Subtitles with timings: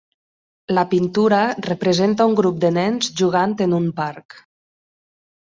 [0.77, 4.39] La pintura representa un grup de nens jugant en un parc.